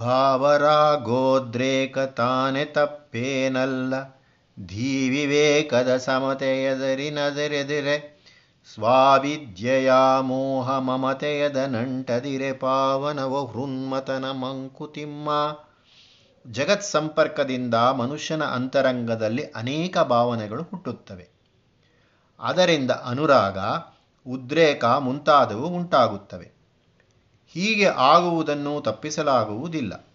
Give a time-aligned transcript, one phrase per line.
[0.00, 3.94] ಭಾವರಾಗೋದ್ರೇಕ ತಾನೆ ತಪ್ಪೇನಲ್ಲ.
[4.66, 8.20] ಧೀವಿವೇಕದ ಸಮತೆಯದರಿನದರೆದಿರೆ
[8.74, 15.56] ಸ್ವಾವಿದ್ಯೆಯ ಮೋಹ ಮಮತೆಯದ ನಂಟದಿರೆ ಪಾವನವ ಹೃನ್ಮತನ ಮಂಕುತಿಮ್ಮ.
[16.46, 21.28] ಜಗತ್ ಸಂಪರ್ಕದಿಂದ ಮನುಷ್ಯನ ಅಂತರಂಗದಲ್ಲಿ ಅನೇಕ ಭಾವನೆಗಳು ಹುಟ್ಟುತ್ತವೆ.
[22.40, 23.58] ಅದರಿಂದ ಅನುರಾಗ,
[24.30, 26.59] ಉದ್ರೇಕ ಮುಂತಾದವು ಉಂಟಾಗುತ್ತವೆ.
[27.54, 30.06] ಹೀಗೆ ಆಗುವುದನ್ನು ತಪ್ಪಿಸಲಾಗುವುದಿಲ್ಲ.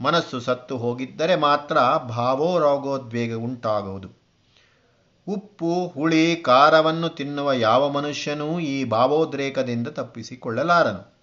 [0.00, 4.08] ಮನಸ್ಸು ಸತ್ತು ಹೋಗಿದ್ದರೆ ಮಾತ್ರ ಭಾವೋ ರೋಗೋದ್ವೇಗ ಉಂಟಾಗುವುದು.
[5.28, 11.14] ಉಪ್ಪು, ಹುಳಿ, ಖಾರವನ್ನು ತಿನ್ನುವ ಯಾವ ಮನುಷ್ಯನೂ ಈ ಭಾವೋದ್ರೇಕದಿಂದ ತಪ್ಪಿಸಿಕೊಳ್ಳಲಾರನು.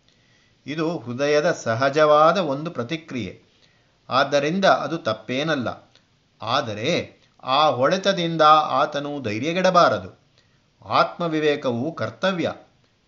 [0.68, 3.44] ಇದು ಹೃದಯದ ಸಹಜವಾದ ಒಂದು ಪ್ರತಿಕ್ರಿಯೆ.
[4.10, 5.94] ಆದ್ದರಿಂದ ಅದು ತಪ್ಪೇನಲ್ಲ.
[6.42, 10.20] ಆದರೆ ಆ ಹೊಡೆತದಿಂದ ಆತನು ಧೈರ್ಯಗೆಡಬಾರದು.
[10.86, 12.54] ಆತ್ಮವಿವೇಕವು ಕರ್ತವ್ಯ.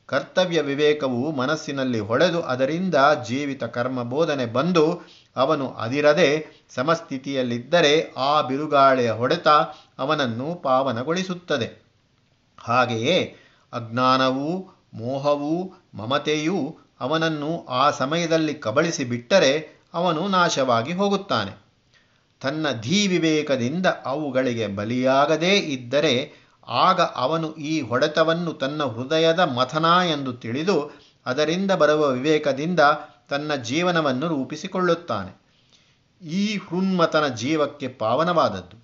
[0.05, 2.95] ಕರ್ತವ್ಯ ವಿವೇಕವು ಮನಸ್ಸಿನಲ್ಲಿ ಹೊಳೆದು ಅದರಿಂದ
[3.27, 5.01] ಜೀವಿತ ಕರ್ಮ ಬೋಧನೆ ಬಂದು
[5.35, 9.47] ಅವನು ಅದಿರದೆ ಸಮಸ್ಥಿತಿಯಲ್ಲಿದ್ದರೆ ಆ ಬಿರುಗಾಳಿಯ ಹೊಡೆತ
[9.99, 11.83] ಅವನನ್ನು ಪಾವನಗೊಳಿಸುತ್ತದೆ.
[12.59, 13.35] ಹಾಗೆಯೇ
[13.73, 21.63] ಅಜ್ಞಾನವೂ, ಮೋಹವೂ, ಮಮತೆಯೂ ಅವನನ್ನು ಆ ಸಮಯದಲ್ಲಿ ಕಬಳಿಸಿ ಬಿಟ್ಟರೆ ಅವನು ನಾಶವಾಗಿ ಹೋಗುತ್ತಾನೆ.
[22.41, 30.91] ತನ್ನ ಧೀ ವಿವೇಕದಿಂದ ಅವುಗಳಿಗೆ ಬಲಿಯಾಗದೇ ಇದ್ದರೆ ಆಗ ಅವನು ಈ ಹೊಡೆತವನ್ನು ತನ್ನ ಹೃದಯದ ಮಥನ ಎಂದು ತಿಳಿದು
[31.25, 32.79] ಅದರಿಂದ ಬರುವ ವಿವೇಕದಿಂದ
[33.29, 35.43] ತನ್ನ ಜೀವನವನ್ನು ರೂಪಿಸಿಕೊಳ್ಳುತ್ತಾನೆ.
[36.27, 38.83] ಈ ಹೃನ್ಮತನ ಜೀವಕ್ಕೆ ಪಾವನವಾದದ್ದು.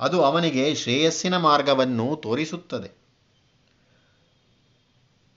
[0.00, 3.02] ಅದು ಅವನಿಗೆ ಶ್ರೇಯಸ್ಸಿನ ಮಾರ್ಗವನ್ನು ತೋರಿಸುತ್ತದೆ.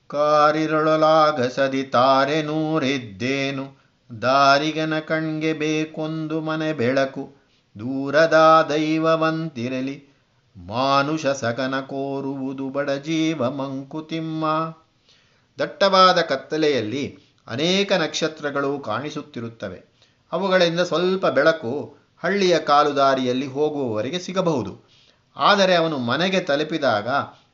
[0.08, 3.86] ಕಾರಿರೊಳಲಾಗಸದಿ ತಾರೆ ನೂರಿದ್ದೇನು.
[4.22, 7.36] ದಾರಿಗನ ಕಣ್ಗೆ ಬೇಕೊಂದು ಮನೆ ಬೆಳಕು.
[7.80, 10.05] ದೂರದ ದೈವವಂತಿರಲಿ.
[10.58, 14.46] ಮಾನುಷ ಸಗನ ಕೋರುವುದು ಬಡ ಜೀವ ಮಂಕುತಿಮ್ಮ.
[15.60, 19.84] ದಟ್ಟವಾದ ಕತ್ತಲೆಯಲ್ಲಿ ಅನೇಕ ನಕ್ಷತ್ರಗಳು ಕಾಣಿಸುತ್ತಿರುತ್ತವೆ.
[20.32, 24.90] ಅವುಗಳಿಂದ ಸ್ವಲ್ಪ ಬೆಳಕು ಹಳ್ಳಿಯ ಕಾಲುದಾರಿಯಲ್ಲಿ ಹೋಗುವವರಿಗೆ ಸಿಗಬಹುದು.
[25.38, 27.08] ಆದರೆ ಅವನು ಮನೆಗೆ ತಲುಪಿದಾಗ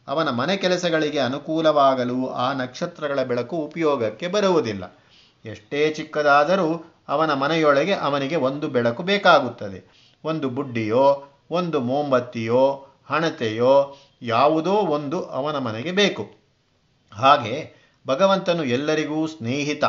[0.07, 4.99] ಅವನ ಮನೆ ಕೆಲಸಗಳಿಗೆ ಅನುಕೂಲವಾಗಲು ಆ ನಕ್ಷತ್ರಗಳ ಬೆಳಕು ಉಪಯೋಗಕ್ಕೆ ಬರುವುದಿಲ್ಲ.
[5.45, 10.11] ಎಷ್ಟೇ ಚಿಕ್ಕದಾದರೂ ಅವನ ಮನೆಯೊಳಗೆ ಅವನಿಗೆ ಒಂದು ಬೆಳಕು ಬೇಕಾಗುತ್ತದೆ.
[10.23, 16.29] ಒಂದು ಬುಡ್ಡಿಯೋ, ಒಂದು ಮೋಂಬತ್ತಿಯೋ ಹಣತೆಯೋ ಯಾವುದೋ ಒಂದು ಅವನ ಮನೆಗೆ ಬೇಕು.
[17.13, 17.73] ಹಾಗೆ
[18.07, 19.83] ಭಗವಂತನು ಎಲ್ಲರಿಗೂ ಸ್ನೇಹಿತ,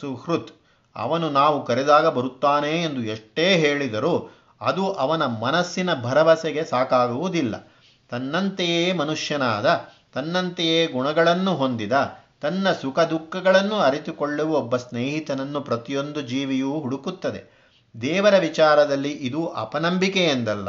[0.00, 0.52] ಸುಹೃತ್.
[0.96, 4.30] ಅವನು ನಾವು ಕರೆದಾಗ ಬರುತ್ತಾನೆ ಎಂದು ಎಷ್ಟೇ ಹೇಳಿದರೂ
[4.60, 7.72] ಅದು ಅವನ ಮನಸ್ಸಿನ ಭರವಸೆಗೆ ಸಾಕಾಗುವುದಿಲ್ಲ.
[8.08, 9.80] ತನ್ನಂತೆಯೇ ಮನುಷ್ಯನಾದ,
[10.12, 11.92] ತನ್ನಂತೆಯೇ ಗುಣಗಳನ್ನು ಹೊಂದಿದ,
[12.40, 17.58] ತನ್ನ ಸುಖ ದುಃಖಗಳನ್ನು ಅರಿತುಕೊಳ್ಳುವ ಒಬ್ಬ ಸ್ನೇಹಿತನನ್ನು ಪ್ರತಿಯೊಂದು ಜೀವಿಯೂ ಹುಡುಕುತ್ತದೆ.
[18.00, 20.68] ದೇವರ ವಿಚಾರದಲ್ಲಿ ಇದು ಅಪನಂಬಿಕೆ ಎಂದಲ್ಲ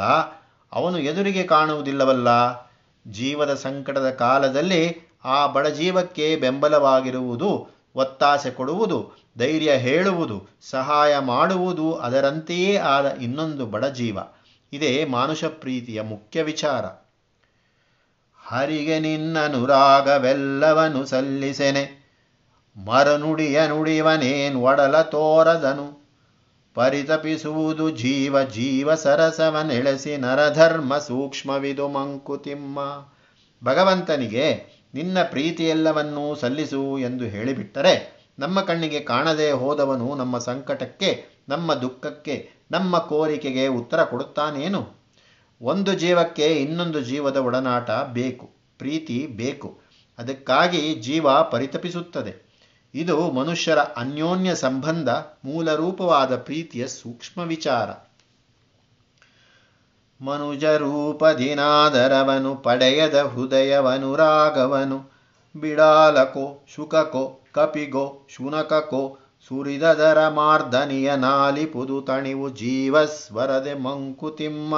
[0.72, 2.28] ಅವನು ಎದುರಿಗೆ ಕಾಣುವುದಿಲ್ಲವಲ್ಲ.
[3.10, 13.66] ಜೀವದ ಸಂಕಟದ ಕಾಲದಲ್ಲಿ ಆ ಬಡಜೀವಕ್ಕೆ ಬೆಂಬಲವಾಗಿರುವುದು, ಒತ್ತಾಸೆ ಕೊಡುವುದು, ಧೈರ್ಯ ಹೇಳುವುದು, ಸಹಾಯ ಮಾಡುವುದು ಅದರಂತೆಯೇ ಆದ ಇನ್ನೊಂದು
[13.66, 14.18] ಬಡಜೀವ
[14.72, 16.84] ಇದೇ ಮಾನುಷ ಪ್ರೀತಿಯ ಮುಖ್ಯ ವಿಚಾರ.
[18.48, 22.10] ಹರಿಗೆ ನಿನ್ನನುರಾಗವೆಲ್ಲವನು ಸಲ್ಲಿಸೆನೆ.
[22.86, 25.99] ಮರನುಡಿಯ ನುಡಿವನೇನ್ ಒಡಲ ತೋರದನು.
[26.74, 32.78] ಪರಿತಪಿಸುವುದು ಜೀವ ಜೀವ ಸರಸವನೆಳೆಸಿ ನರಧರ್ಮ ಸೂಕ್ಷ್ಮವಿದು ಮಂಕುತಿಮ್ಮ.
[33.64, 42.98] ಭಗವಂತನಿಗೆ ನಿನ್ನ ಪ್ರೀತಿಯೆಲ್ಲವನ್ನೂ ಸಲ್ಲಿಸು ಎಂದು ಹೇಳಿಬಿಟ್ಟರೆ ನಮ್ಮ ಕಣ್ಣಿಗೆ ಕಾಣದೆ ಹೋದವನು ನಮ್ಮ ಸಂಕಟಕ್ಕೆ, ನಮ್ಮ ದುಃಖಕ್ಕೆ, ನಮ್ಮ
[42.98, 45.00] ಕೋರಿಕೆಗೆ ಉತ್ತರ ಕೊಡುತ್ತಾನೇನು?
[45.62, 49.80] ಒಂದು ಜೀವಕ್ಕೆ ಇನ್ನೊಂದು ಜೀವದ ಒಡನಾಟ ಬೇಕು, ಪ್ರೀತಿ ಬೇಕು.
[50.18, 52.49] ಅದಕ್ಕಾಗಿ ಜೀವ ಪರಿತಪಿಸುತ್ತದೆ.
[52.94, 55.08] ಇದು ಮನುಷ್ಯರ ಅನ್ಯೋನ್ಯ ಸಂಬಂಧ
[55.44, 57.90] ಮೂಲರೂಪವಾದ ಪ್ರೀತಿಯ ಸೂಕ್ಷ್ಮ ವಿಚಾರ.
[60.24, 65.10] ಮನುಜ ರೂಪದಿನಾದರವನು ಪಡೆಯದ ಹೃದಯವನುರಾಗವನು
[65.60, 69.18] ಬಿಡಾಲಕೋ, ಶುಕಕೋ, ಕಪಿಗೋ, ಶುನಕಕೋ,
[69.48, 74.74] ಸುರಿದದರ ಮಾರ್ದನಿಯ ನಾಲಿಪುದು ತಣಿವು ಜೀವಸ್ವರದೆ ಮಂಕುತಿಮ್ಮ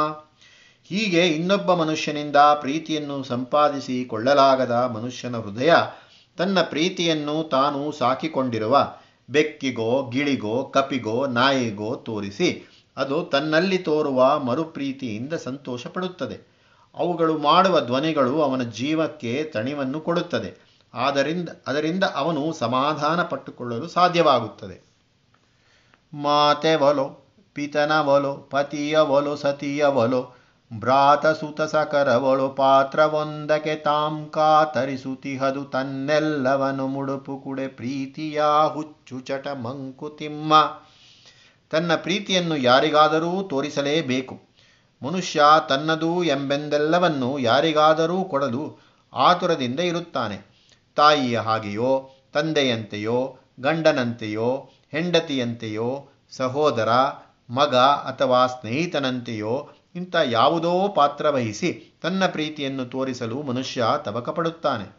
[0.85, 5.75] ಹೀಗೆ ಇನ್ನೊಬ್ಬ ಮನುಷ್ಯನಿಂದ ಪ್ರೀತಿಯನ್ನು ಸಂಪಾದಿಸಿಕೊಳ್ಳಲಾಗದ ಮನುಷ್ಯನ ಹೃದಯ
[6.37, 8.95] ತನ್ನ ಪ್ರೀತಿಯನ್ನು ತಾನು ಸಾಕಿಕೊಂಡಿರುವ
[9.31, 16.53] ಬೆಕ್ಕಿಗೋ, ಗಿಳಿಗೋ, ಕಪಿಗೋ, ನಾಯಿಗೋ ತೋರಿಸಿ ಅದು ತನ್ನಲ್ಲಿ ತೋರುವ ಮರುಪ್ರೀತಿಯಿಂದ ಸಂತೋಷ ಪಡುತ್ತದೆ
[16.95, 20.73] ಅವುಗಳು ಮಾಡುವ ಧ್ವನಿಗಳು ಅವನ ಜೀವಕ್ಕೆ ತಣಿವನ್ನು ಕೊಡುತ್ತದೆ.
[20.95, 24.83] ಆದ್ದರಿಂದ ಅದರಿಂದ ಅವನು ಸಮಾಧಾನ ಪಟ್ಟುಕೊಳ್ಳಲು ಸಾಧ್ಯವಾಗುತ್ತದೆ.
[26.15, 27.25] ಮಾತೆ ಒಲೋ
[27.55, 27.93] ಪಿತನ
[29.91, 30.37] ಒಲೋ
[30.81, 38.43] ಪತಿಯ ಒಲೋ ಸತಿಯ ಒಲೋ ಭ್ರಾತ ಸುತ ಸಕರವಳು ಪಾತ್ರವೊಂದಕ್ಕೆ ತಾಂ ಕಾತರಿಸುತಿಹದು ತನ್ನೆಲ್ಲವನು ಮುಡುಪು ಕುಡೆ ಪ್ರೀತಿಯ
[38.73, 40.55] ಹುಚ್ಚು ಚಟ ಮಂಕುತಿಮ್ಮ
[41.71, 44.41] ತನ್ನ ಪ್ರೀತಿಯನ್ನು ಯಾರಿಗಾದರೂ ತೋರಿಸಲೇಬೇಕು.
[45.03, 48.79] ಮನುಷ್ಯ ತನ್ನದು ಎಂಬೆಂದೆಲ್ಲವನ್ನು ಯಾರಿಗಾದರೂ ಕೊಡಲು
[49.13, 50.53] ಆತುರದಿಂದ ಇರುತ್ತಾನೆ.
[50.97, 56.89] ತಾಯಿಯ ಹಾಗೆಯೋ, ತಂದೆಯಂತೆಯೋ, ಗಂಡನಂತೆಯೋ, ಹೆಂಡತಿಯಂತೆಯೋ, ಸಹೋದರ,
[57.51, 64.97] ಮಗ ಅಥವಾ ಸ್ನೇಹಿತನಂತೆಯೋ ಇಂಥ ಯಾವುದೋ ಪಾತ್ರ ವಹಿಸಿ ತನ್ನ ಪ್ರೀತಿಯನ್ನು ತೋರಿಸಲು ಮನುಷ್ಯ ತವಕಪಡುತ್ತಾನೆ.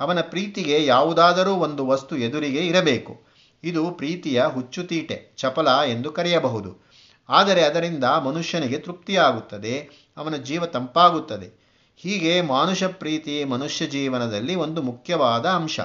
[0.00, 3.22] ಅವನ ಪ್ರೀತಿಗೆ ಯಾವುದಾದರೂ ಒಂದು ವಸ್ತು ಎದುರಿಗೆ ಇರಬೇಕು.
[3.64, 6.90] ಇದು ಪ್ರೀತಿಯ ಹುಚ್ಚುತೀಟೆ, ಚಪಲ ಎಂದು ಕರೆಯಬಹುದು.
[7.28, 11.64] ಆದರೆ ಅದರಿಂದ ಮನುಷ್ಯನಿಗೆ ತೃಪ್ತಿಯಾಗುತ್ತದೆ, ಅವನ ಜೀವ ತಂಪಾಗುತ್ತದೆ.
[11.96, 15.80] ಹೀಗೆ ಮಾನುಷ ಪ್ರೀತಿ ಮನುಷ್ಯ ಜೀವನದಲ್ಲಿ ಒಂದು ಮುಖ್ಯವಾದ ಅಂಶ.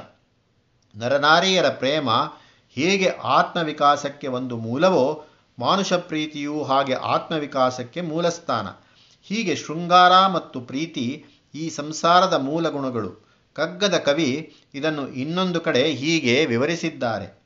[0.98, 2.10] ನರನಾರಿಯರ ಪ್ರೇಮ
[2.70, 5.26] ಹೇಗೆ ಆತ್ಮವಿಕಾಸಕ್ಕೆ ಒಂದು ಮೂಲವೋ
[5.60, 8.68] ಮಾನುಷ ಪ್ರೀತಿಯೂ ಹಾಗೆ ಆತ್ಮವಿಕಾಸಕ್ಕೆ ಮೂಲಸ್ಥಾನ.
[9.24, 11.26] ಹೀಗೆ ಶೃಂಗಾರ ಮತ್ತು ಪ್ರೀತಿ
[11.56, 17.40] ಈ ಸಂಸಾರದ ಮೂಲ ಗುಣಗಳು ಕಗ್ಗದ ಕವಿ ಇದನ್ನು ಇನ್ನೊಂದು ಕಡೆ ಹೀಗೆ ವಿವರಿಸಿದ್ದಾರೆ.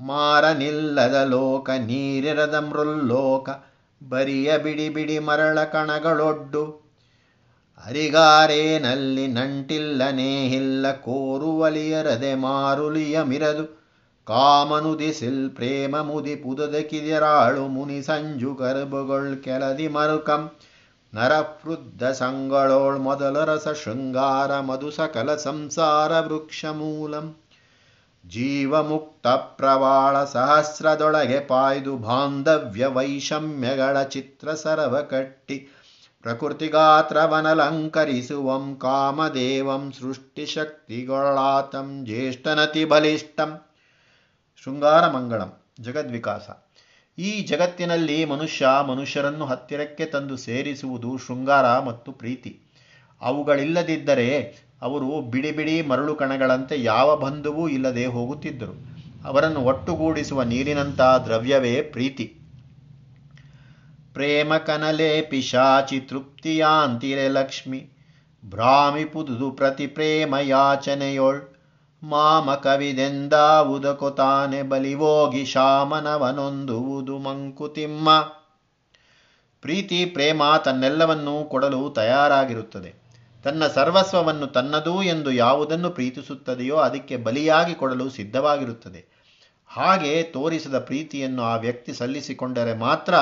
[0.00, 3.50] ಮಾರನಿಲ್ಲದ ಲೋಕ, ನೀರಿರದ ಮೃಲ್ಲೋಕ,
[4.08, 6.90] ಬರಿಯ ಬಿಡಿ ಬಿಡಿ ಮರಳ ಕಣಗಳೊಡ್ಡು.
[7.86, 13.79] ಅರಿಗಾರೇನಲ್ಲಿ ನಂಟಿಲ್ಲನೇಹಿಲ್ಲ ಕೋರುವಲಿಯರದೆ ಮಾರುಲಿಯ ಮಿರದು.
[16.06, 20.50] ಮುದಿ ಪುದದ ಕಿದಿರಾಳು ಮುನಿ ಸಂಜು ಕರುಬುಗೊಳ್ ಕೆಲದಿ ಮರುಕಂ
[21.12, 27.34] ನರವೃದ್ಧ ಸಂಗಳೋಳ್ ಮೊದಲ ರಸ ಶೃಂಗಾರ ಮಧು ಸಕಲ ಸಂಸಾರ ವೃಕ್ಷ ಮೂಲಂ
[28.24, 29.26] ಜೀವಮುಕ್ತ
[29.58, 35.68] ಪ್ರವಾಳ ಸಹಸ್ರದೊಳಗೆ ಪಾಯ್ದು ಬಾಂಧವ್ಯ ವೈಷಮ್ಯಗಳ ಚಿತ್ರ ಸರವ ಕಟ್ಟಿ
[36.24, 43.69] ಪ್ರಕೃತಿಗಾತ್ರವನಲಂಕರಿಸುವಂ ಕಾಮದೇವಂ ಸೃಷ್ಟಿಶಕ್ತಿಗೊಳ್ಳಾತಂ ಜ್ಯೇಷ್ಠನತಿ ಬಲಿಷ್ಠಂ
[44.56, 46.50] ಶೃಂಗಾರ ಮಂಗಳಂ, ಜಗದ್ವಿಕಾಸ.
[47.18, 52.60] ಈ ಜಗತ್ತಿನಲ್ಲಿ ಮನುಷ್ಯ ಮನುಷ್ಯರನ್ನು ಹತ್ತಿರಕ್ಕೆ ತಂದು ಸೇರಿಸುವುದು ಶೃಂಗಾರ ಮತ್ತು ಪ್ರೀತಿ.
[53.20, 59.00] ಅವುಗಳಿಲ್ಲದಿದ್ದರೆ ಅವರು ಬಿಡಿ ಬಿಡಿ ಮರಳು ಕಣಗಳಂತೆ ಯಾವ ಬಂಧುವೂ ಇಲ್ಲದೆ ಹೋಗುತ್ತಿದ್ದರು.
[59.24, 62.36] ಅವರನ್ನು ಒಟ್ಟುಗೂಡಿಸುವ ನೀರಿನಂಥ ದ್ರವ್ಯವೇ ಪ್ರೀತಿ.
[64.14, 67.90] ಪ್ರೇಮ ಕನಲೆ ಪಿಶಾಚಿ ತೃಪ್ತಿಯಾಂತಿರೆ ಲಕ್ಷ್ಮಿ.
[68.50, 71.49] ಭ್ರಾಮಿ ಪುದುದು ಪ್ರತಿ ಪ್ರೇಮ ಯಾಚನೆಯೊಳ್
[72.02, 78.32] ಮಾಮ ಕವಿದೆಂದಾವುದಕೊತಾನೆ ಬಲಿವೋಗಿ ಶಾಮನವನೊಂದುವುದು ಮಂಕುತಿಮ್ಮ.
[79.62, 82.94] ಪ್ರೀತಿ, ಪ್ರೇಮ ತನ್ನೆಲ್ಲವನ್ನೂ ಕೊಡಲು ತಯಾರಾಗಿರುತ್ತದೆ.
[83.44, 89.04] ತನ್ನ ಸರ್ವಸ್ವವನ್ನು ತನ್ನದು ಎಂದು ಯಾವುದನ್ನು ಪ್ರೀತಿಸುತ್ತದೆಯೋ ಅದಕ್ಕೆ ಬಲಿಯಾಗಿ ಕೊಡಲು ಸಿದ್ಧವಾಗಿರುತ್ತದೆ.
[89.66, 93.14] ಹಾಗೆ ತೋರಿಸಿದ ಪ್ರೀತಿಯನ್ನು ಆ ವ್ಯಕ್ತಿ ಸಲ್ಲಿಸಿಕೊಂಡರೆ ಮಾತ್ರ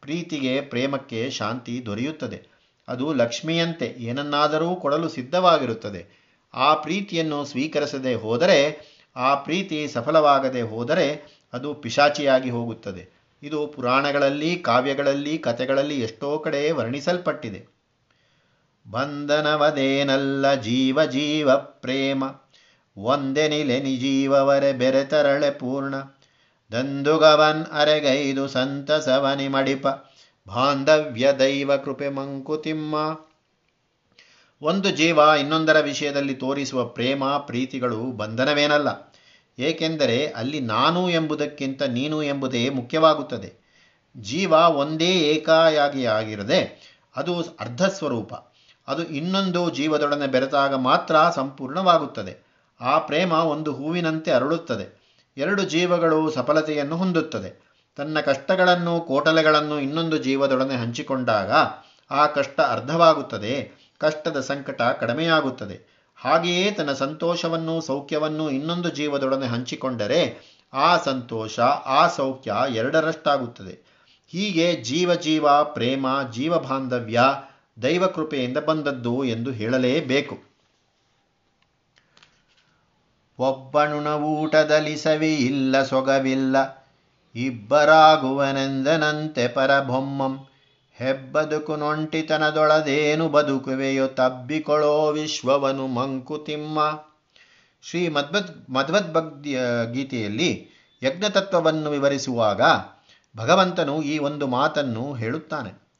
[0.00, 2.46] ಪ್ರೀತಿಗೆ, ಪ್ರೇಮಕ್ಕೆ ಶಾಂತಿ ದೊರೆಯುತ್ತದೆ.
[2.88, 6.19] ಅದು ಲಕ್ಷ್ಮಿಯಂತೆ ಏನನ್ನಾದರೂ ಕೊಡಲು ಸಿದ್ಧವಾಗಿರುತ್ತದೆ.
[6.54, 13.20] ಆ ಪ್ರೀತಿಯನ್ನು ಸ್ವೀಕರಿಸದೆ ಹೋದರೆ, ಆ ಪ್ರೀತಿ ಸಫಲವಾಗದೆ ಹೋದರೆ ಅದು ಪಿಶಾಚಿಯಾಗಿ ಹೋಗುತ್ತದೆ.
[13.42, 17.66] ಇದು ಪುರಾಣಗಳಲ್ಲಿ, ಕಾವ್ಯಗಳಲ್ಲಿ, ಕಥೆಗಳಲ್ಲಿ ಎಷ್ಟೋ ಕಡೆ ವರ್ಣಿಸಲ್ಪಟ್ಟಿದೆ.
[18.90, 22.24] ಬಂಧನವದೇನಲ್ಲ ಜೀವ ಜೀವ ಪ್ರೇಮ
[22.96, 25.94] ಒಂದೆನಿಲೆ ನಿಜೀವವರೆ ಬೆರೆತರಳೆ ಪೂರ್ಣ.
[26.72, 29.86] ದಂದುಗವನ್ ಅರೆಗೈದು ಸಂತಸವನಿ ಮಡಿಪ
[30.48, 32.96] ಬಾಂಧವ್ಯ ದೈವ ಕೃಪೆ ಮಂಕುತಿಮ್ಮ.
[34.62, 39.14] ಒಂದು ಜೀವ ಇನ್ನೊಂದರ ವಿಷಯದಲ್ಲಿ ತೋರಿಸುವ ಪ್ರೇಮ, ಪ್ರೀತಿಗಳು ಬಂಧನವೇನಲ್ಲ.
[39.58, 43.52] ಏಕೆಂದರೆ ಅಲ್ಲಿ ನಾನು ಎಂಬುದಕ್ಕಿಂತ ನೀನು ಎಂಬುದೇ ಮುಖ್ಯವಾಗುತ್ತದೆ.
[44.16, 48.34] ಜೀವ ಒಂದೇ ಏಕಾಯಾಗಿಯಾಗಿರದೆ ಅದು ಅರ್ಧ ಸ್ವರೂಪ
[48.88, 52.50] ಅದು ಇನ್ನೊಂದು ಜೀವದೊಡನೆ ಬೆರೆತಾಗ ಮಾತ್ರ ಸಂಪೂರ್ಣವಾಗುತ್ತದೆ.
[52.80, 55.00] ಆ ಪ್ರೇಮ ಒಂದು ಹೂವಿನಂತೆ ಅರಳುತ್ತದೆ.
[55.36, 57.70] ಎರಡು ಜೀವಗಳು ಸಫಲತೆಯನ್ನು ಹೊಂದುತ್ತದೆ.
[57.96, 61.50] ತನ್ನ ಕಷ್ಟಗಳನ್ನು, ಕೋಟಲೆಗಳನ್ನು ಇನ್ನೊಂದು ಜೀವದೊಡನೆ ಹಂಚಿಕೊಂಡಾಗ
[62.10, 63.79] ಆ ಕಷ್ಟ ಅರ್ಧವಾಗುತ್ತದೆ.
[64.00, 66.00] ಕಷ್ಟದ ಸಂಕಟ ಕಡಿಮೆಯಾಗುತ್ತದೆ.
[66.16, 73.90] ಹಾಗೆಯೇ ತನ್ನ ಸಂತೋಷವನ್ನು ಸೌಖ್ಯವನ್ನು ಇನ್ನೊಂದು ಜೀವದೊಡನೆ ಹಂಚಿಕೊಂಡರೆ ಆ ಸಂತೋಷ, ಆ ಸೌಖ್ಯ ಎರಡರಷ್ಟಾಗುತ್ತದೆ.
[74.28, 77.20] ಹೀಗೆ ಜೀವ ಜೀವ, ಪ್ರೇಮ, ಜೀವ ಬಾಂಧವ್ಯ
[77.82, 80.50] ದೈವ ಕೃಪೆಯಿಂದ ಬಂದದ್ದು ಎಂದು ಹೇಳಲೇಬೇಕು.
[83.38, 86.86] ಒಬ್ಬನುಣ ಊಟದಲ್ಲಿ ಇಲ್ಲ ಸೊಗವಿಲ್ಲ,
[87.34, 90.49] ಇಬ್ಬರಾಗುವನೆಂದನಂತೆ ಪರಬೊಮ್ಮಂ.
[91.00, 96.98] ಹೆಬ್ಬದುಕು ನೊಂಟಿತನದೊಳದೇನು ಬದುಕುವೆಯೋ ತಬ್ಬಿಕೊಳೋ ವಿಶ್ವವನು ಮಂಕುತಿಮ್ಮ.
[97.82, 99.60] ಶ್ರೀ ಮದ್ವದ್ ಮಧ್ವದ್ಭಗ್ಯ
[99.92, 100.68] ಗೀತೆಯಲ್ಲಿ
[101.02, 102.60] ಯಜ್ಞತತ್ವವನ್ನು ವಿವರಿಸುವಾಗ
[103.36, 105.90] ಭಗವಂತನು ಈ ಒಂದು ಮಾತನ್ನು ಹೇಳುತ್ತಾನೆ.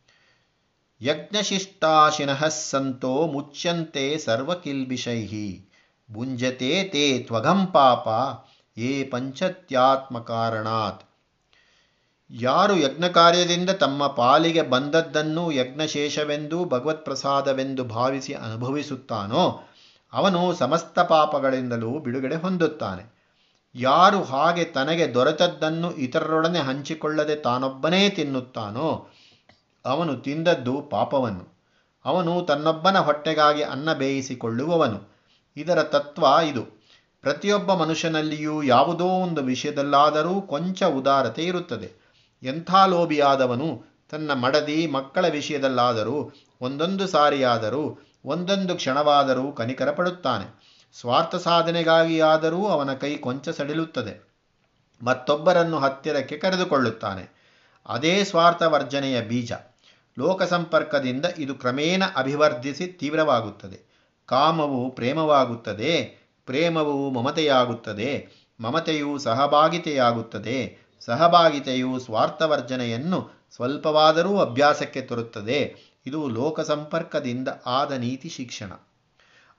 [1.01, 5.71] ಯಜ್ಞಶಿಷ್ಟಾಶಿನಃ ಸಂತೋ ಮುಚ್ಯಂತೆ ಸರ್ವಕಿಲ್ಬಿಷೈಹಿ.
[6.13, 8.09] ಭುಂಜತೆ ತೇ ತ್ವಗಂ ಪಾಪ,
[8.79, 11.10] ಯೇ ಪಂಚತ್ಯಾತ್ಮಕಾರಣಾತ್.
[12.33, 19.69] ಯಾರು ಯಜ್ಞ ಕಾರ್ಯದಿಂದ ತಮ್ಮ ಪಾಲಿಗೆ ಬಂದದ್ದನ್ನು ಯಜ್ಞಶೇಷವೆಂದು ಭಗವತ್ ಪ್ರಸಾದವೆಂದು ಭಾವಿಸಿ ಅನುಭವಿಸುತ್ತಾನೋ,
[20.13, 23.21] ಅವನು ಸಮಸ್ತ ಪಾಪಗಳಿಂದಲೂ ಬಿಡುಗಡೆ ಹೊಂದುತ್ತಾನೆ.
[23.75, 29.09] ಯಾರು ಹಾಗೆ ತನಗೆ ದೊರೆತದ್ದನ್ನು ಇತರರೊಡನೆ ಹಂಚಿಕೊಳ್ಳದೆ ತಾನೊಬ್ಬನೇ ತಿನ್ನುತ್ತಾನೋ,
[29.85, 31.61] ಅವನು ತಿಂದದ್ದು ಪಾಪವನ್ನು.
[32.05, 35.19] ಅವನು ತನ್ನೊಬ್ಬನ ಹೊಟ್ಟೆಗಾಗಿ ಅನ್ನ ಬೇಯಿಸಿಕೊಳ್ಳುವವನು.
[35.57, 36.63] ಇದರ ತತ್ವ ಇದು.
[37.23, 42.00] ಪ್ರತಿಯೊಬ್ಬ ಮನುಷ್ಯನಲ್ಲಿಯೂ ಯಾವುದೋ ಒಂದು ವಿಷಯದಲ್ಲಾದರೂ ಕೊಂಚ ಉದಾರತೆ ಇರುತ್ತದೆ.
[42.43, 50.61] ಎಂಥ ಲೋಭಿಯಾದವನು ತನ್ನ ಮಡದಿ ಮಕ್ಕಳ ವಿಷಯದಲ್ಲಾದರೂ, ಒಂದೊಂದು ಸಾರಿಯಾದರೂ, ಒಂದೊಂದು ಕ್ಷಣವಾದರೂ ಕನಿಕರ ಪಡುತ್ತಾನೆ
[51.01, 54.31] ಸ್ವಾರ್ಥ ಸಾಧನೆಗಾಗಿಯಾದರೂ ಅವನ ಕೈ ಕೊಂಚ ಸಡಿಲುತ್ತದೆ.
[55.03, 57.41] ಮತ್ತೊಬ್ಬರನ್ನು ಹತ್ತಿರಕ್ಕೆ ಕರೆದುಕೊಳ್ಳುತ್ತಾನೆ.
[57.87, 59.53] ಅದೇ ಸ್ವಾರ್ಥವರ್ಜನೆಯ ಬೀಜ.
[60.19, 63.81] ಲೋಕ ಸಂಪರ್ಕದಿಂದ ಇದು ಕ್ರಮೇಣ ಅಭಿವರ್ಧಿಸಿ ತೀವ್ರವಾಗುತ್ತದೆ.
[64.27, 68.29] ಕಾಮವು ಪ್ರೇಮವಾಗುತ್ತದೆ, ಪ್ರೇಮವು ಮಮತೆಯಾಗುತ್ತದೆ,
[68.61, 75.91] ಮಮತೆಯು ಸಹಭಾಗಿತೆಯಾಗುತ್ತದೆ ಸಹಭಾಗಿತೆಯು ಸ್ವಾರ್ಥವರ್ಜನೆಯನ್ನು ಸ್ವಲ್ಪವಾದರೂ ಅಭ್ಯಾಸಕ್ಕೆ ತರುತ್ತದೆ.
[76.07, 78.73] ಇದು ಲೋಕ ಸಂಪರ್ಕದಿಂದ ಆದ ನೀತಿ ಶಿಕ್ಷಣ.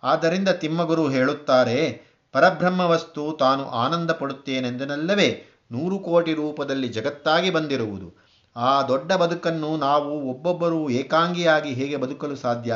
[0.04, 8.32] ಆದ್ದರಿಂದ ತಿಮ್ಮಗುರು ಹೇಳುತ್ತಾರೆ ಪರಬ್ರಹ್ಮ ವಸ್ತು ತಾನು ಆನಂದ ಪಡುತ್ತೇನೆಂದನಲ್ಲವೇ ನೂರು ಕೋಟಿ ರೂಪದಲ್ಲಿ ಜಗತ್ತಾಗಿ ಬಂದಿರುವುದು.
[8.56, 12.76] ಆ ದೊಡ್ಡ ಬದುಕನ್ನು ನಾವು ಒಬ್ಬೊಬ್ಬರು ಏಕಾಂಗಿಯಾಗಿ ಹೇಗೆ ಬದುಕಲು ಸಾಧ್ಯ?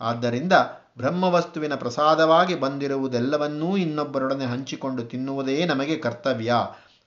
[0.00, 0.52] ಆದ್ದರಿಂದ
[0.96, 6.52] ಬ್ರಹ್ಮವಸ್ತುವಿನ ಪ್ರಸಾದವಾಗಿ ಬಂದಿರುವುದೆಲ್ಲವನ್ನೂ ಇನ್ನೊಬ್ಬರೊಡನೆ ಹಂಚಿಕೊಂಡು ತಿನ್ನುವುದೇ ನಮಗೆ ಕರ್ತವ್ಯ.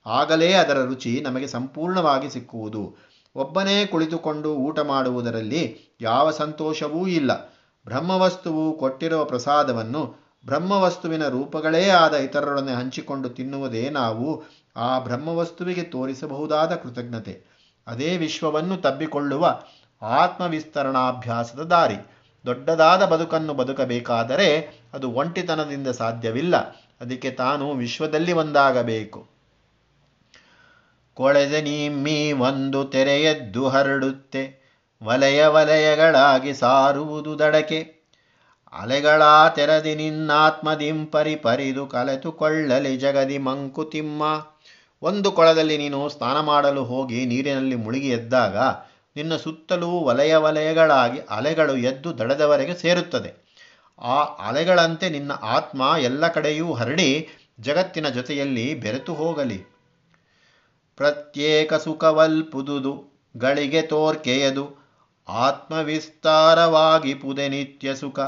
[0.05, 2.95] ಆಗಲೇ ಅದರ ರುಚಿ ನಮಗೆ ಸಂಪೂರ್ಣವಾಗಿ ಸಿಕ್ಕುವುದು.
[3.35, 7.45] ಒಬ್ಬನೇ ಕುಳಿತುಕೊಂಡು ಊಟ ಮಾಡುವುದರಲ್ಲಿ ಯಾವ ಸಂತೋಷವೂ ಇಲ್ಲ.
[7.85, 14.43] ಬ್ರಹ್ಮವಸ್ತುವು ಕೊಟ್ಟಿರುವ ಪ್ರಸಾದವನ್ನು ಬ್ರಹ್ಮವಸ್ತುವಿನ ರೂಪಗಳೇ ಆದ ಇತರರೊಡನೆ ಹಂಚಿಕೊಂಡು ತಿನ್ನುವುದೇ ನಾವು
[14.75, 17.43] ಆ ಬ್ರಹ್ಮವಸ್ತುವಿಗೆ ತೋರಿಸಬಹುದಾದ ಕೃತಜ್ಞತೆ.
[17.87, 19.61] ಅದೇ ವಿಶ್ವವನ್ನು ತಬ್ಬಿಕೊಳ್ಳುವ
[20.01, 21.95] ಆತ್ಮವಿಸ್ತರಣಾಭ್ಯಾಸದ ದಾರಿ.
[22.45, 26.57] ದೊಡ್ಡದಾದ ಬದುಕನ್ನು ಬದುಕಬೇಕಾದರೆ ಅದು ಒಂಟಿತನದಿಂದ ಸಾಧ್ಯವಿಲ್ಲ.
[27.01, 29.40] ಅದಕ್ಕೆ ತಾನು ವಿಶ್ವದಲ್ಲಿ ಒಂದಾಗಬೇಕು.
[31.21, 34.43] ಕೊಳೆದ ನೀಮ್ಮಿ ಒಂದು ತೆರೆಯದ್ದು ಹರಡುತ್ತೆ.
[35.03, 38.01] ವಲಯ ವಲಯಗಳಾಗಿ ಸಾರುವುದು ದಡಕೆ.
[38.73, 39.23] ಅಲೆಗಳ
[39.55, 44.23] ತೆರದಿ ನಿನ್ನಾತ್ಮದಿಂಪರಿ ಪರಿದು ಕಲೆತುಕೊಳ್ಳಲಿ ಜಗದಿ ಮಂಕುತಿಮ್ಮ
[45.01, 48.57] ಒಂದು ಕೊಳದಲ್ಲಿ ನೀನು ಸ್ನಾನ ಮಾಡಲು ಹೋಗಿ ನೀರಿನಲ್ಲಿ ಮುಳುಗಿ ಎದ್ದಾಗ
[49.15, 53.31] ನಿನ್ನ ಸುತ್ತಲೂ ವಲಯ ವಲಯಗಳಾಗಿ ಅಲೆಗಳು ಎದ್ದು ದಡದವರೆಗೆ ಸೇರುತ್ತದೆ.
[54.01, 59.80] ಆ ಅಲೆಗಳಂತೆ ನಿನ್ನ ಆತ್ಮ ಎಲ್ಲ ಕಡೆಯೂ ಹರಡಿ ಜಗತ್ತಿನ ಜೊತೆಯಲ್ಲಿ ಬೆರೆತು ಹೋಗಲಿ.
[60.97, 62.93] ಪ್ರತ್ಯೇಕ ಸುಖವಲ್ಪುದುದು,
[63.37, 64.81] ಗಳಿಗೆ ತೋರ್ಕೆಯದು,
[65.27, 68.19] ಆತ್ಮವಿಸ್ತಾರವಾಗಿ ಪುದೆ ನಿತ್ಯ ಸುಖ.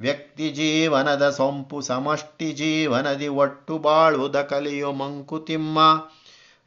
[0.00, 5.78] ವ್ಯಕ್ತಿ ಜೀವನದ ಸೊಂಪು ಸಮಷ್ಟಿ ಜೀವನದಿ ಒಟ್ಟು ಬಾಳುದ ಕಲಿಯೋ ಮಂಕುತಿಮ್ಮ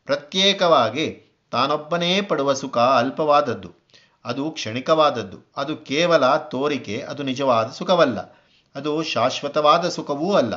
[0.05, 1.07] ಪ್ರತ್ಯೇಕವಾಗಿ
[1.51, 3.69] ತಾನೊಬ್ಬನೇ ಪಡುವ ಸುಖ ಅಲ್ಪವಾದದ್ದು,
[4.25, 8.19] ಅದು ಕ್ಷಣಿಕವಾದದ್ದು, ಅದು ಕೇವಲ ತೋರಿಕೆ, ಅದು ನಿಜವಾದ ಸುಖವಲ್ಲ,
[8.75, 10.53] ಅದು ಶಾಶ್ವತವಾದ ಸುಖವೂ ಅಲ್ಲ.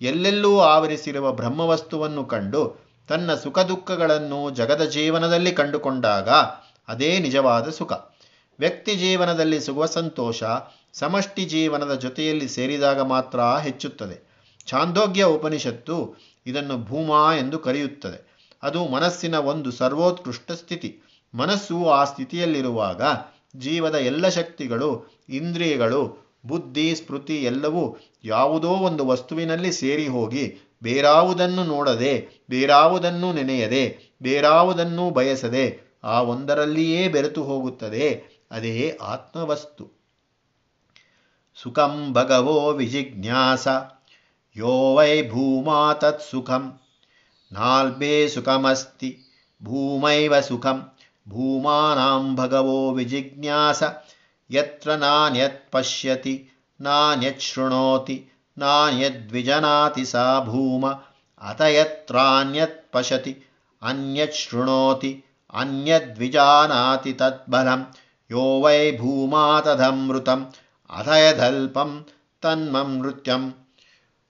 [0.00, 6.28] ಎಲ್ಲೆಲ್ಲೂ ಆವರಿಸಿರುವ ಬ್ರಹ್ಮವಸ್ತುವನ್ನು ಕಂಡು ತನ್ನ ಸುಖ ದುಃಖಗಳನ್ನು ಜಗದ ಜೀವನದಲ್ಲಿ ಕಂಡುಕೊಂಡಾಗ
[6.88, 7.92] ಅದೇ ನಿಜವಾದ ಸುಖ.
[8.58, 10.42] ವ್ಯಕ್ತಿ ಜೀವನದಲ್ಲಿ ಸುಖ, ಸಂತೋಷ,
[10.92, 14.26] ಸಮಷ್ಟಿ ಜೀವನದ ಜೊತೆಯಲ್ಲಿ ಸೇರಿದಾಗ ಮಾತ್ರ ಹೆಚ್ಚುತ್ತದೆ.
[14.66, 18.48] ಛಾಂದೋಗ್ಯ ಉಪನಿಷತ್ತು ಇದನ್ನು ಭೂಮಾ ಎಂದು ಕರೆಯುತ್ತದೆ.
[18.62, 21.00] ಅದು ಮನಸ್ಸಿನ ಒಂದು ಸರ್ವೋತ್ಕೃಷ್ಟ ಸ್ಥಿತಿ.
[21.34, 23.02] ಮನಸ್ಸು ಆ ಸ್ಥಿತಿಯಲ್ಲಿರುವಾಗ
[23.56, 32.14] ಜೀವದ ಎಲ್ಲ ಶಕ್ತಿಗಳು, ಇಂದ್ರಿಯಗಳು, ಬುದ್ಧಿ, ಸ್ಮೃತಿ ಎಲ್ಲವೂ ಯಾವುದೋ ಒಂದು ವಸ್ತುವಿನಲ್ಲಿ ಸೇರಿ ಹೋಗಿ ಬೇರಾವುದನ್ನು ನೋಡದೆ,
[32.50, 33.84] ಬೇರಾವುದನ್ನು ನೆನೆಯದೆ,
[34.22, 35.66] ಬೇರಾವುದನ್ನು ಬಯಸದೆ,
[36.04, 38.06] ಆ ಒಂದರಲ್ಲಿಯೇ ಬೆರೆತು ಹೋಗುತ್ತದೆ,
[38.50, 38.74] ಅದೇ
[39.12, 39.84] ಆತ್ಮವಸ್ತು.
[41.62, 43.68] ಸುಖಂ ಭಗವೋ ವಿಜಿಜ್ಞಾಸ,
[44.56, 46.64] ಯೋ ವೈ ಭೂಮಾ ತತ್ ಸುಖಂ
[47.52, 49.10] ನಾಲ್ಬೇ ಸುಖಮಸ್ತಿ,
[49.60, 50.78] ಭೂಮೈವ ಸುಖಂ,
[51.26, 53.82] ಭೂಮಾನಾಂ ಭಗವೋ ವಿಜಿಜ್ಞಾಸ,
[54.50, 56.34] ಯತ್ರ ನಾನ್ಯತ್ ಪಶ್ಯತಿ,
[56.80, 58.16] ನಾನ್ಯತ್ ಶೃಣೋತಿ
[58.58, 60.86] ನಾನ್ಯದ್ವಿಜನಾತಿ ಸಾ ಭೂಮ
[61.40, 63.42] ಅತ ಯತ್ರಾನ್ಯತ್ ಪಶತಿ
[63.82, 67.94] ಅನ್ಯತ್ ಶೃಣೋತಿ ಅನ್ಯದ್ವಿಜಾನಾತಿ ತದ್ಬಲಂ
[68.30, 70.52] ಯೋ ವೈ ಭೂಮಾ ತದಮೃತಂ
[70.90, 72.06] ಅಥಯದಲ್ಪಂ
[72.42, 73.50] ತನ್ಮಂ ನೃತ್ಯಂ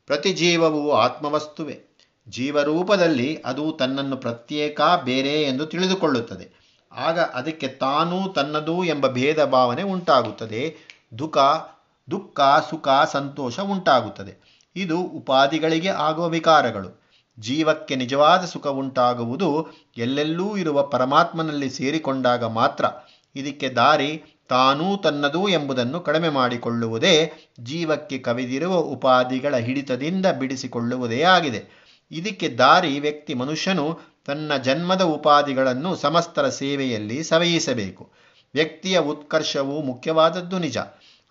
[0.06, 1.86] ಪ್ರತಿ ಜೀವವು ಆತ್ಮವಸ್ತುವೆ
[2.28, 6.50] ಜೀವರೂಪದಲ್ಲಿ ಅದು ತನ್ನನ್ನು ಪ್ರತ್ಯೇಕ, ಬೇರೆ ಎಂದು ತಿಳಿದುಕೊಳ್ಳುತ್ತದೆ।
[6.92, 10.76] ಆಗ ಅದಕ್ಕೆ ತಾನೂ ತನ್ನದು ಎಂಬ ಭೇದ ಭಾವನೆ ಉಂಟಾಗುತ್ತದೆ।
[11.18, 11.38] ದುಃಖ
[12.10, 14.56] ದುಃಖ, ಸುಖ, ಸಂತೋಷ ಉಂಟಾಗುತ್ತದೆ.
[14.76, 17.06] ಇದು ಉಪಾದಿಗಳಿಗೆ ಆಗುವ ವಿಕಾರಗಳು.
[17.38, 22.84] ಜೀವಕ್ಕೆ ನಿಜವಾದ ಸುಖ ಉಂಟಾಗುವುದು ಎಲ್ಲೆಲ್ಲೂ ಇರುವ ಪರಮಾತ್ಮನಲ್ಲಿ ಸೇರಿಕೊಂಡಾಗ ಮಾತ್ರ.
[23.36, 31.86] ಇದಕ್ಕೆ ದಾರಿ ತಾನೂ ತನ್ನದು ಎಂಬುದನ್ನು ಕಡಿಮೆ ಮಾಡಿಕೊಳ್ಳುವುದೇ, ಜೀವಕ್ಕೆ ಕವಿದಿರುವ ಉಪಾದಿಗಳ ಹಿಡಿತದಿಂದ ಬಿಡಿಸಿಕೊಳ್ಳುವುದೇ ಆಗಿದೆ.
[32.10, 38.10] ಇದಕ್ಕೆ ದಾರಿ ವ್ಯಕ್ತಿ ಮನುಷ್ಯನು ತನ್ನ ಜನ್ಮದ ಉಪಾದಿಗಳನ್ನು ಸಮಸ್ತರ ಸೇವೆಯಲ್ಲಿ ಸವೆಯಿಸಬೇಕು.
[38.54, 40.76] ವ್ಯಕ್ತಿಯ ಉತ್ಕರ್ಷವು ಮುಖ್ಯವಾದದ್ದು ನಿಜ.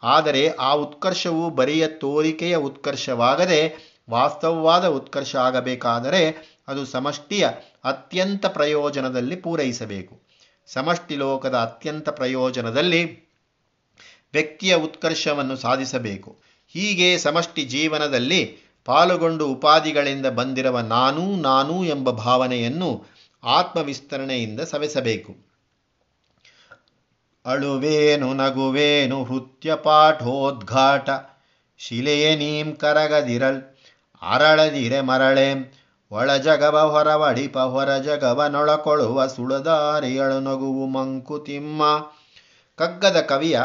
[0.03, 3.75] ಆದರೆ ಆ ಉತ್ಕರ್ಷವು ಬರಿಯ ತೋರಿಕೆಯ ಉತ್ಕರ್ಷವಾಗದೆ
[4.09, 6.35] ವಾಸ್ತವವಾದ ಉತ್ಕರ್ಷ ಆಗಬೇಕಾದರೆ
[6.67, 7.47] ಅದು ಸಮಷ್ಟಿಯ
[7.83, 10.21] ಅತ್ಯಂತ ಪ್ರಯೋಜನದಲ್ಲಿ ಪೂರೈಸಬೇಕು.
[10.67, 13.25] ಸಮಷ್ಟಿ ಲೋಕದ ಅತ್ಯಂತ ಪ್ರಯೋಜನದಲ್ಲಿ
[14.33, 16.39] ವ್ಯಕ್ತಿಯ ಉತ್ಕರ್ಷವನ್ನು ಸಾಧಿಸಬೇಕು.
[16.67, 23.05] ಹೀಗೆ ಸಮಷ್ಟಿ ಜೀವನದಲ್ಲಿ ಪಾಲುಗೊಂಡು ಉಪಾಧಿಗಳಿಂದ ಬಂದಿರುವ ನಾನೂ ನಾನೂ ಎಂಬ ಭಾವನೆಯನ್ನು
[23.43, 25.44] ಆತ್ಮವಿಸ್ತರಣೆಯಿಂದ ಸವೆಸಬೇಕು.
[27.45, 31.09] ಅಳುವೇನು ನಗುವೇನು ಹೃತ್ಯ ಪಾಠೋದ್ಘಾಟ.
[31.77, 33.61] ಶಿಲೆಯ ನೀಂ ಕರಗದಿರಲ್,
[34.21, 35.75] ಅರಳದಿರೆ ಮರಳೆ.
[36.11, 42.11] ಒಳಜಗವ ಹೊರವಡಿಪ ಹೊರ ಜಗವ ನೊಳಕೊಳ್ಳುವ ಸುಳದಾರಿಯಳು ನಗುವು ಮಂಕುತಿಮ್ಮ
[42.75, 43.59] ಕಗ್ಗದ ಕವಿಯ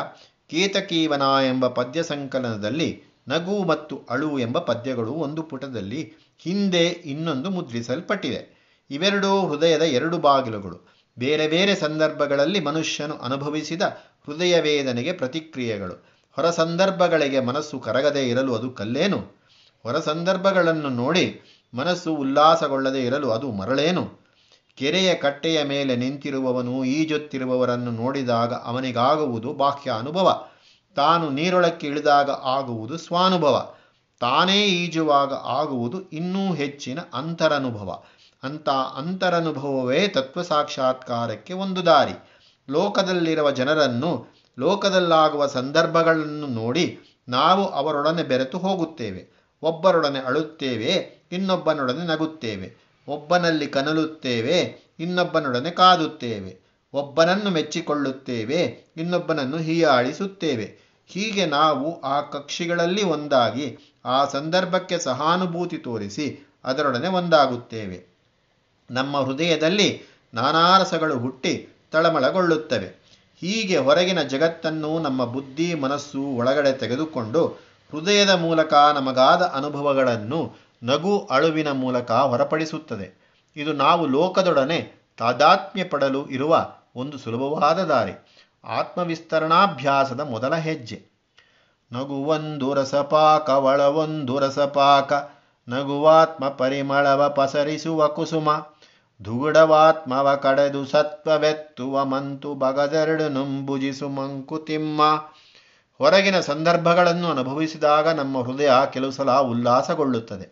[0.50, 8.60] ಕೇತಕೀವನ ಎಂಬ ಪದ್ಯ ಸಂಕಲನದಲ್ಲಿ ನಗು ಮತ್ತು ಅಳು ಎಂಬ ಪದ್ಯಗಳು ಒಂದು ಪುಟದಲ್ಲಿ ಹಿಂದೆ ಇನ್ನೊಂದು ಮುದ್ರಿಸಲ್ಪಟ್ಟಿದೆ
[8.90, 10.89] ಇವೆರಡೂ ಹೃದಯದ ಎರಡು ಬಾಗಿಲುಗಳು.
[11.20, 13.82] ಬೇರೆ ಬೇರೆ ಸಂದರ್ಭಗಳಲ್ಲಿ ಮನುಷ್ಯನು ಅನುಭವಿಸಿದ
[14.26, 15.94] ಹೃದಯ ವೇದನೆಗೆ ಪ್ರತಿಕ್ರಿಯೆಗಳು.
[16.36, 19.18] ಹೊರ ಸಂದರ್ಭಗಳಿಗೆ ಮನಸ್ಸು ಕರಗದೇ ಇರಲು ಅದು ಕಲ್ಲೇನು?
[19.82, 21.24] ಹೊರ ಸಂದರ್ಭಗಳನ್ನು ನೋಡಿ
[21.74, 24.04] ಮನಸ್ಸು ಉಲ್ಲಾಸಗೊಳ್ಳದೇ ಇರಲು ಅದು ಮರಳೇನು?
[24.76, 30.46] ಕೆರೆಯ ಕಟ್ಟೆಯ ಮೇಲೆ ನಿಂತಿರುವವನು ಈಜುತ್ತಿರುವವರನ್ನು ನೋಡಿದಾಗ ಅವನಿಗಾಗುವುದು ಬಾಹ್ಯ ಅನುಭವ
[30.96, 33.74] ತಾನು ನೀರೊಳಕ್ಕೆ ಇಳಿದಾಗ ಆಗುವುದು ಸ್ವಾನುಭವ.
[34.20, 38.02] ತಾನೇ ಈಜುವಾಗ ಆಗುವುದು ಇನ್ನೂ ಹೆಚ್ಚಿನ ಅಂತರನುಭವ.
[38.42, 42.12] ಅಂತ ಅಂತರನುಭವವೇ ತತ್ವ ಸಾಕ್ಷಾತ್ಕಾರಕ್ಕೆ ಒಂದು ದಾರಿ.
[42.70, 44.26] ಲೋಕದಲ್ಲಿರುವ ಜನರನ್ನು
[44.58, 49.50] ಲೋಕದಲ್ಲಾಗುವ ಸಂದರ್ಭಗಳನ್ನು ನೋಡಿ ನಾವು ಅವರೊಡನೆ ಬೆರೆತು ಹೋಗುತ್ತೇವೆ.
[49.62, 50.92] ಒಬ್ಬರೊಡನೆ ಅಳುತ್ತೇವೆ,
[51.32, 52.76] ಇನ್ನೊಬ್ಬನೊಡನೆ ನಗುತ್ತೇವೆ.
[53.08, 54.58] ಒಬ್ಬನಲ್ಲಿ ಕನಲುತ್ತೇವೆ,
[54.98, 56.60] ಇನ್ನೊಬ್ಬನೊಡನೆ ಕಾದುತ್ತೇವೆ.
[56.94, 60.78] ಒಬ್ಬನನ್ನು ಮೆಚ್ಚಿಕೊಳ್ಳುತ್ತೇವೆ, ಇನ್ನೊಬ್ಬನನ್ನು ಹೀಯಾಳಿಸುತ್ತೇವೆ.
[61.06, 66.26] ಹೀಗೆ ನಾವು ಆ ಕಕ್ಷಿಗಳಲ್ಲಿ ಒಂದಾಗಿ ಆ ಸಂದರ್ಭಕ್ಕೆ ಸಹಾನುಭೂತಿ ತೋರಿಸಿ
[66.64, 68.10] ಅದರೊಡನೆ ಒಂದಾಗುತ್ತೇವೆ.
[68.90, 70.02] ನಮ್ಮ ಹೃದಯದಲ್ಲಿ
[70.34, 73.00] ನಾನಾರಸಗಳು ಹುಟ್ಟಿ ತಳಮಳಗೊಳ್ಳುತ್ತವೆ.
[73.40, 77.46] ಹೀಗೆ ಹೊರಗಿನ ಜಗತ್ತನ್ನು ನಮ್ಮ ಬುದ್ಧಿ ಮನಸ್ಸು ಒಳಗಡೆ ತೆಗೆದುಕೊಂಡು
[77.90, 83.20] ಹೃದಯದ ಮೂಲಕ ನಮಗಾದ ಅನುಭವಗಳನ್ನು ನಗು ಅಳುವಿನ ಮೂಲಕ ಹೊರಪಡಿಸುತ್ತದೆ.
[83.56, 88.12] ಇದು ನಾವು ಲೋಕದೊಡನೆ ತಾದಾತ್ಮ್ಯ ಪಡಲು ಇರುವ ಒಂದು ಸುಲಭವಾದ ದಾರಿ.
[88.64, 91.02] ಆತ್ಮವಿಸ್ತರಣಾಭ್ಯಾಸದ ಮೊದಲ ಹೆಜ್ಜೆ.
[91.92, 95.12] ನಗುವೊಂದು ರಸಪಾಕ ಒಳವೊಂದು ರಸಪಾಕ.
[95.68, 98.48] ನಗುವಾತ್ಮ ಪರಿಮಳವ ಪಸರಿಸುವ ಕುಸುಮ.
[99.22, 105.02] ಧುಗುಡವಾತ್ಮವ ಕಡೆದು ಸತ್ವವೆತ್ತುವ ಮಂತು ಬಗದೆರಡು ನುಂಬುಜಿಸು ಮಂಕುತಿಮ್ಮ.
[105.98, 110.46] ಹೊರಗಿನ ಸಂದರ್ಭಗಳನ್ನು ಅನುಭವಿಸಿದಾಗ ನಮ್ಮ ಹೃದಯ ಕೆಲವು ಸಲ ಉಲ್ಲಾಸಗೊಳ್ಳುತ್ತದೆ,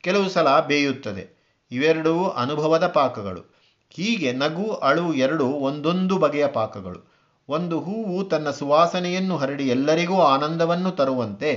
[0.00, 1.24] ಕೆಲವು ಸಲ ಬೇಯುತ್ತದೆ.
[1.70, 3.52] ಇವೆರಡೂ ಅನುಭವದ ಪಾಕಗಳು.
[3.90, 7.12] ಹೀಗೆ ನಗು, ಅಳು ಎರಡು ಒಂದೊಂದು ಬಗೆಯ ಪಾಕಗಳು.
[7.48, 11.50] ಒಂದು ಹೂವು ತನ್ನ ಸುವಾಸನೆಯನ್ನು ಹರಡಿ ಎಲ್ಲರಿಗೂ ಆನಂದವನ್ನು ತರುವಂತೆ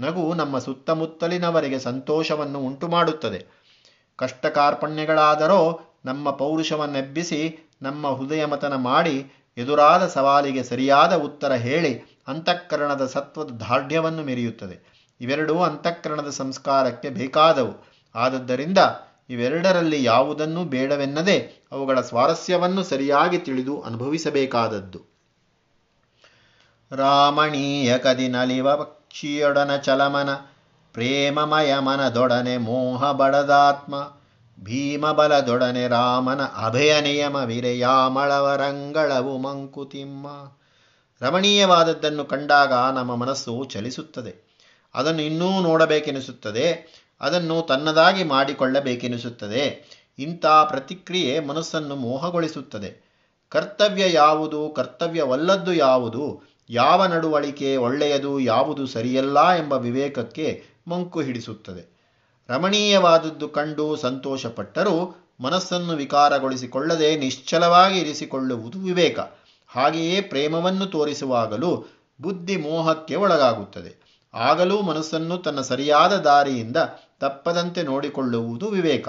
[0.00, 3.61] ನಗು ನಮ್ಮ ಸುತ್ತಮುತ್ತಲಿನವರಿಗೆ ಸಂತೋಷವನ್ನು ಉಂಟು ಮಾಡುತ್ತದೆ
[4.22, 13.50] ಕಷ್ಟ ಕಾರ್ಪಣ್ಯಗಳಾದರೋ ನಮ್ಮ ಪೌರುಷವನ್ನೆಬ್ಬಿಸಿ ನಮ್ಮ ಹೃದಯ ಮತನ ಮಾಡಿ ಎದುರಾದ ಸವಾಲಿಗೆ ಸರಿಯಾದ ಉತ್ತರ ಹೇಳಿ ಅಂತಃಕರಣದ ಸತ್ವದ
[13.50, 15.08] ದಾರ್ಢ್ಯವನ್ನು ಮೆರೆಯುತ್ತದೆ.
[15.20, 17.86] ಇವೆರಡೂ ಅಂತಃಕರಣದ ಸಂಸ್ಕಾರಕ್ಕೆ ಬೇಕಾದವು.
[18.14, 18.78] ಆದದ್ದರಿಂದ
[19.30, 25.00] ಇವೆರಡರಲ್ಲಿ ಯಾವುದನ್ನೂ ಬೇಡವೆನ್ನದೆ ಅವುಗಳ ಸ್ವಾರಸ್ಯವನ್ನು ಸರಿಯಾಗಿ ತಿಳಿದು ಅನುಭವಿಸಬೇಕಾದದ್ದು.
[26.92, 30.34] ರಾಮಣೀಯ ಕದಿನಲಿವ ಪಕ್ಷಿಯೊಡನ ಚಲಮನ,
[30.92, 33.94] ಪ್ರೇಮಮಯ ಮನದೊಡನೆ ಮೋಹ ಬಡದಾತ್ಮ.
[34.62, 40.26] ಭೀಮಬಲದೊಡನೆ ರಾಮನ ಅಭಯ ನಿಯಮ ವಿರೆಯಾಮಳವರಂಗಳವು ಮಂಕುತಿಮ್ಮ.
[41.20, 44.52] ರಮಣೀಯವಾದದ್ದನ್ನು ಕಂಡಾಗ ನಮ್ಮ ಮನಸ್ಸು ಚಲಿಸುತ್ತದೆ.
[44.94, 46.86] ಅದನ್ನು ಇನ್ನೂ ನೋಡಬೇಕೆನಿಸುತ್ತದೆ.
[47.20, 49.84] ಅದನ್ನು ತನ್ನದಾಗಿ ಮಾಡಿಕೊಳ್ಳಬೇಕೆನಿಸುತ್ತದೆ.
[50.18, 53.12] ಇಂಥ ಪ್ರತಿಕ್ರಿಯೆ ಮನಸ್ಸನ್ನು ಮೋಹಗೊಳಿಸುತ್ತದೆ.
[53.48, 61.91] ಕರ್ತವ್ಯ ಯಾವುದು, ಕರ್ತವ್ಯವಲ್ಲದ್ದು ಯಾವುದು, ಯಾವ ನಡುವಳಿಕೆ ಒಳ್ಳೆಯದು, ಯಾವುದು ಸರಿಯಲ್ಲ ಎಂಬ ವಿವೇಕಕ್ಕೆ ಮಂಕು ಹಿಡಿಸುತ್ತದೆ.
[62.48, 69.18] ರಮಣೀಯವಾದದ್ದು ಕಂಡು ಸಂತೋಷಪಟ್ಟರೂ ಮನಸ್ಸನ್ನು ವಿಕಾರಗೊಳಿಸಿಕೊಳ್ಳದೆ ನಿಶ್ಚಲವಾಗಿ ಇರಿಸಿಕೊಳ್ಳುವುದು ವಿವೇಕ.
[69.66, 71.86] ಹಾಗೆಯೇ ಪ್ರೇಮವನ್ನು ತೋರಿಸುವಾಗಲೂ
[72.20, 74.22] ಬುದ್ಧಿ ಮೋಹಕ್ಕೆ ಒಳಗಾಗುತ್ತದೆ.
[74.34, 76.76] ಆಗಲೂ ಮನಸ್ಸನ್ನು ತನ್ನ ಸರಿಯಾದ ದಾರಿಯಿಂದ
[77.20, 79.08] ತಪ್ಪದಂತೆ ನೋಡಿಕೊಳ್ಳುವುದು ವಿವೇಕ.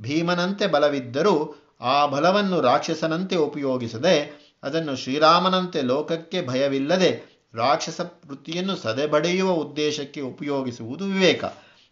[0.00, 11.04] ಭೀಮನಂತೆ ಬಲವಿದ್ದರೂ ಆ ಬಲವನ್ನು ರಾಕ್ಷಸನಂತೆ ಉಪಯೋಗಿಸದೆ ಅದನ್ನು ಶ್ರೀರಾಮನಂತೆ ಲೋಕಕ್ಕೆ ಭಯವಿಲ್ಲದೆ ರಾಕ್ಷಸ ವೃತ್ತಿಯನ್ನು ಸದೆಬಡೆಯುವ ಉದ್ದೇಶಕ್ಕೆ ಉಪಯೋಗಿಸುವುದು
[11.04, 11.44] ವಿವೇಕ.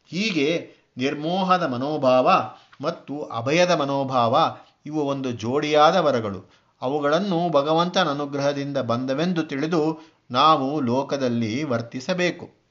[0.06, 2.30] ಹೀಗೆ ನಿರ್ಮೋಹದ ಮನೋಭಾವ
[2.80, 6.62] ಮತ್ತು ಅಭಯದ ಮನೋಭಾವ ಇವು ಒಂದು ಜೋಡಿಯಾದ ವರಗಳು.
[6.82, 10.00] ಅವುಗಳನ್ನು ಭಗವಂತನ ಅನುಗ್ರಹದಿಂದ ಬಂದವೆಂದು ತಿಳಿದು
[10.30, 12.61] ನಾವು ಲೋಕದಲ್ಲಿ ವರ್ತಿಸಬೇಕು.